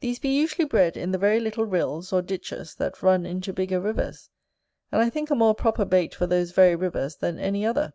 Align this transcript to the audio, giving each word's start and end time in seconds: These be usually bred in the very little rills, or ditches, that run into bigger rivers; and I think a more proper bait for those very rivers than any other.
These 0.00 0.18
be 0.18 0.30
usually 0.30 0.64
bred 0.64 0.96
in 0.96 1.12
the 1.12 1.18
very 1.18 1.40
little 1.40 1.66
rills, 1.66 2.10
or 2.10 2.22
ditches, 2.22 2.74
that 2.76 3.02
run 3.02 3.26
into 3.26 3.52
bigger 3.52 3.78
rivers; 3.78 4.30
and 4.90 5.02
I 5.02 5.10
think 5.10 5.28
a 5.28 5.34
more 5.34 5.54
proper 5.54 5.84
bait 5.84 6.14
for 6.14 6.26
those 6.26 6.52
very 6.52 6.74
rivers 6.74 7.16
than 7.16 7.38
any 7.38 7.66
other. 7.66 7.92